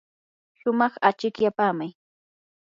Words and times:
shumaq 0.59 0.93
achikyapaamay. 1.09 1.91